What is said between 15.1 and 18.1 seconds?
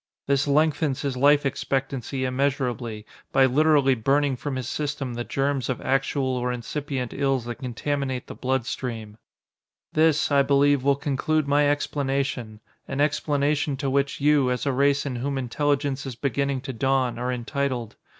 whom intelligence is beginning to dawn, are entitled.